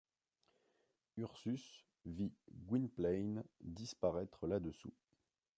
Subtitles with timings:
[1.17, 4.95] Ursus vit Gwynplaine disparaître là-dessous.